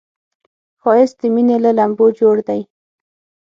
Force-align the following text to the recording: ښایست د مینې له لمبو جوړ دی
ښایست 0.81 1.17
د 1.21 1.23
مینې 1.33 1.57
له 1.65 1.71
لمبو 1.77 2.05
جوړ 2.19 2.35
دی 2.47 2.61